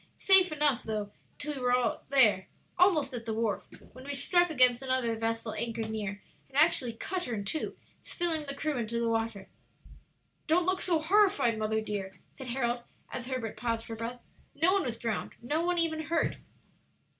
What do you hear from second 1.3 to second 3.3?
till we were there, almost at